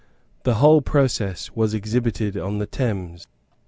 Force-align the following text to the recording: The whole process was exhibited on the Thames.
The 0.45 0.55
whole 0.55 0.81
process 0.81 1.51
was 1.51 1.75
exhibited 1.75 2.35
on 2.35 2.57
the 2.57 2.65
Thames. 2.65 3.27